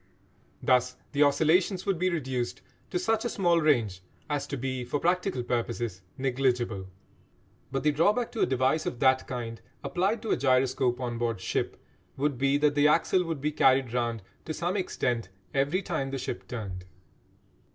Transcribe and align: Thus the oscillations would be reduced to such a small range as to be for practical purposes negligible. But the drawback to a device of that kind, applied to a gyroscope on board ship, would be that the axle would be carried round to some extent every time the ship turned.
Thus 0.63 0.97
the 1.11 1.21
oscillations 1.21 1.85
would 1.85 1.99
be 1.99 2.09
reduced 2.09 2.63
to 2.89 2.97
such 2.97 3.23
a 3.23 3.29
small 3.29 3.61
range 3.61 4.01
as 4.31 4.47
to 4.47 4.57
be 4.57 4.83
for 4.83 4.99
practical 4.99 5.43
purposes 5.43 6.01
negligible. 6.17 6.87
But 7.71 7.83
the 7.83 7.91
drawback 7.91 8.31
to 8.31 8.39
a 8.41 8.47
device 8.47 8.87
of 8.87 8.99
that 8.99 9.27
kind, 9.27 9.61
applied 9.83 10.23
to 10.23 10.31
a 10.31 10.37
gyroscope 10.37 10.99
on 10.99 11.19
board 11.19 11.39
ship, 11.39 11.79
would 12.17 12.39
be 12.39 12.57
that 12.57 12.73
the 12.73 12.87
axle 12.87 13.23
would 13.25 13.41
be 13.41 13.51
carried 13.51 13.93
round 13.93 14.23
to 14.45 14.55
some 14.55 14.75
extent 14.75 15.29
every 15.53 15.83
time 15.83 16.09
the 16.09 16.17
ship 16.17 16.47
turned. 16.47 16.85